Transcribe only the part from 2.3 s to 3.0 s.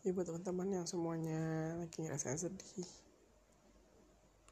sedih.